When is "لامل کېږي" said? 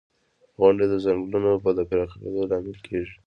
2.49-3.15